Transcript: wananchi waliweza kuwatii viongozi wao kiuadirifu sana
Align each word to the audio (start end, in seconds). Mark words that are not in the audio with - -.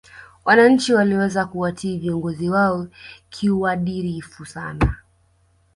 wananchi 0.45 0.93
waliweza 0.93 1.45
kuwatii 1.45 1.97
viongozi 1.97 2.49
wao 2.49 2.87
kiuadirifu 3.29 4.45
sana 4.45 4.95